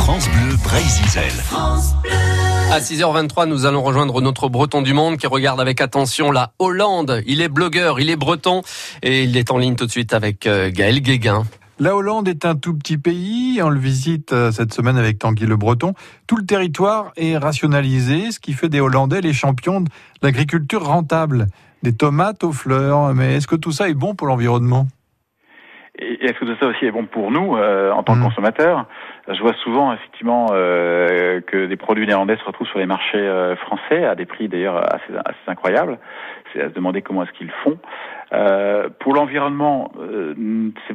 [0.00, 1.20] France Bleu Brésil.
[2.72, 7.22] À 6h23, nous allons rejoindre notre breton du monde qui regarde avec attention la Hollande.
[7.26, 8.62] Il est blogueur, il est breton
[9.02, 11.42] et il est en ligne tout de suite avec euh, Gaël Guéguin.
[11.78, 13.60] La Hollande est un tout petit pays.
[13.62, 15.92] On le visite euh, cette semaine avec Tanguy le Breton.
[16.26, 19.88] Tout le territoire est rationalisé, ce qui fait des Hollandais les champions de
[20.22, 21.46] l'agriculture rentable.
[21.82, 23.14] Des tomates aux fleurs.
[23.14, 24.86] Mais est-ce que tout ça est bon pour l'environnement?
[25.98, 28.24] Et est-ce que tout ça aussi est bon pour nous euh, en tant que mmh.
[28.24, 28.86] consommateurs?
[29.32, 33.54] Je vois souvent effectivement euh, que des produits néerlandais se retrouvent sur les marchés euh,
[33.56, 35.12] français à des prix d'ailleurs assez,
[35.46, 35.98] incroyables.
[36.52, 37.78] C'est à se demander comment est-ce qu'ils font.
[38.32, 40.34] Euh, pour l'environnement, euh,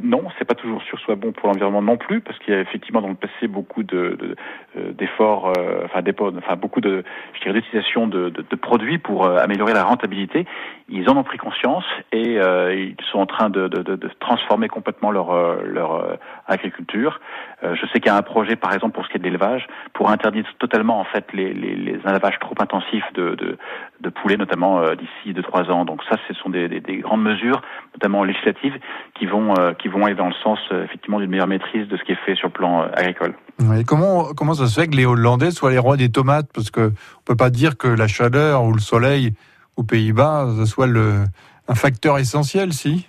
[0.02, 2.60] non, c'est pas toujours sûr soit bon pour l'environnement non plus, parce qu'il y a
[2.60, 4.36] effectivement dans le passé beaucoup de,
[4.76, 6.00] euh, d'efforts, euh, enfin,
[6.36, 7.02] enfin beaucoup de,
[7.34, 10.46] je dirais, d'utilisation de, de, de, produits pour améliorer la rentabilité.
[10.88, 15.34] Ils en ont pris conscience et ils sont en train de, de transformer complètement leur
[15.64, 17.20] leur agriculture.
[17.62, 19.66] je sais qu'il y a un projet, par exemple, pour ce qui est de l'élevage,
[19.94, 23.58] pour interdire totalement en fait les, les, les élevages trop intensifs de, de,
[24.00, 25.84] de poulets, notamment d'ici deux trois ans.
[25.84, 27.60] Donc ça, ce sont des, des grandes mesures,
[27.94, 28.78] notamment législatives,
[29.18, 31.96] qui vont euh, qui vont aller dans le sens euh, effectivement d'une meilleure maîtrise de
[31.96, 33.34] ce qui est fait sur le plan euh, agricole.
[33.78, 36.48] Et comment comment ça se fait que les Hollandais soient les rois des tomates?
[36.54, 39.32] Parce que on peut pas dire que la chaleur ou le soleil
[39.76, 41.24] aux Pays-Bas soit le
[41.68, 43.08] un facteur essentiel, si?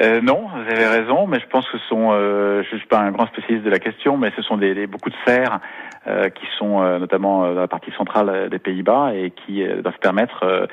[0.00, 3.00] Euh, non, vous avez raison, mais je pense que ce sont, euh, je suis pas
[3.00, 5.60] un grand spécialiste de la question, mais ce sont des, beaucoup de serres
[6.06, 10.68] euh, qui sont notamment dans la partie centrale des Pays-Bas et qui doivent permettre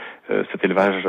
[0.51, 1.07] cet élevage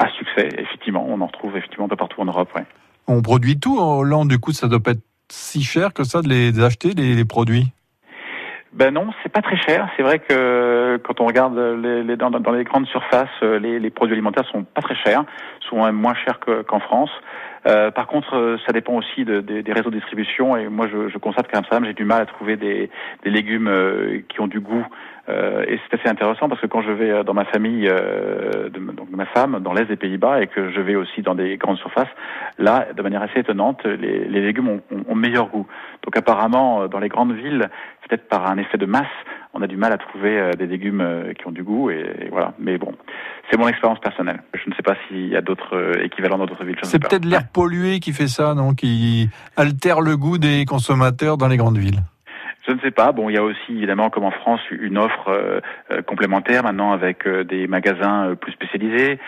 [0.00, 0.48] à succès.
[0.58, 2.50] Effectivement, on en retrouve effectivement un peu partout en Europe.
[2.56, 2.64] Ouais.
[3.06, 6.22] On produit tout en Hollande, du coup, ça doit pas être si cher que ça
[6.22, 7.72] de les acheter les produits?
[8.72, 9.88] Ben non, c'est pas très cher.
[9.96, 13.80] C'est vrai que quand on regarde les, les dans, dans, les grandes surfaces, euh, les,
[13.80, 15.24] les, produits alimentaires sont pas très chers,
[15.68, 17.10] sont même moins chers qu'en France.
[17.66, 20.56] Euh, par contre, euh, ça dépend aussi de, de, des réseaux de distribution.
[20.56, 22.90] Et moi, je, je constate qu'à Amsterdam, j'ai du mal à trouver des,
[23.22, 24.86] des légumes euh, qui ont du goût.
[25.28, 29.10] Euh, et c'est assez intéressant parce que quand je vais dans ma famille, de, donc
[29.10, 32.08] ma femme, dans l'est des Pays-Bas, et que je vais aussi dans des grandes surfaces,
[32.58, 35.66] là, de manière assez étonnante, les, les légumes ont, ont, ont meilleur goût.
[36.02, 37.68] Donc apparemment, dans les grandes villes,
[38.08, 39.06] peut-être par un effet de masse,
[39.52, 42.28] on a du mal à trouver euh, des légumes euh, qui ont du goût et,
[42.30, 42.54] voilà.
[42.58, 42.94] Mais bon,
[43.50, 44.42] c'est mon expérience personnelle.
[44.54, 46.76] Je ne sais pas s'il y a d'autres euh, équivalents dans d'autres villes.
[46.82, 51.48] C'est peut-être l'air pollué qui fait ça, non Qui altère le goût des consommateurs dans
[51.48, 52.02] les grandes villes.
[52.66, 53.12] Je ne sais pas.
[53.12, 55.62] Bon, il y a aussi évidemment, comme en France, une offre
[56.06, 59.18] complémentaire maintenant avec des magasins plus spécialisés,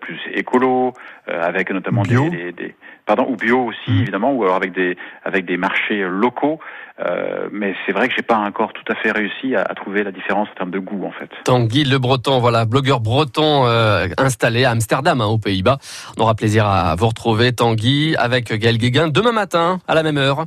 [0.00, 0.94] plus écolo,
[1.26, 2.74] avec notamment des, des,
[3.08, 4.00] pardon ou bio aussi mmh.
[4.00, 6.60] évidemment, ou alors avec des avec des marchés locaux.
[7.00, 10.02] Euh, mais c'est vrai que j'ai pas encore tout à fait réussi à, à, trouver
[10.02, 11.30] la différence en termes de goût en fait.
[11.44, 15.78] Tanguy Le Breton, voilà, blogueur breton euh, installé à Amsterdam, hein, aux Pays-Bas.
[16.16, 20.18] On aura plaisir à vous retrouver Tanguy avec Gaël Guéguin demain matin à la même
[20.18, 20.46] heure.